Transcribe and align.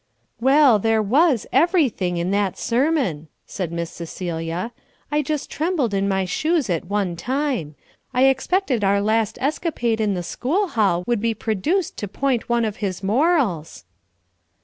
"Well, 0.39 0.79
there 0.79 0.99
was 0.99 1.45
everything 1.53 2.17
in 2.17 2.31
that 2.31 2.57
sermon," 2.57 3.27
said 3.45 3.71
Miss 3.71 3.91
Cecilia. 3.91 4.71
"I 5.11 5.21
just 5.21 5.51
trembled 5.51 5.93
in 5.93 6.07
my 6.09 6.25
shoes 6.25 6.71
at 6.71 6.85
one 6.85 7.15
time. 7.15 7.75
I 8.11 8.23
expected 8.25 8.83
our 8.83 8.99
last 8.99 9.37
escapade 9.39 10.01
in 10.01 10.15
the 10.15 10.23
school 10.23 10.69
hall 10.69 11.03
would 11.05 11.21
be 11.21 11.35
produced 11.35 11.97
to 11.97 12.07
point 12.07 12.49
one 12.49 12.65
of 12.65 12.77
his 12.77 13.03
morals." 13.03 13.83